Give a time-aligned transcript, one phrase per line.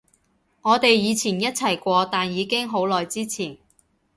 [0.63, 3.59] 我哋以前一齊過，但已經好耐之前